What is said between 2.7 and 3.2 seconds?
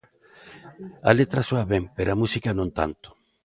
tanto.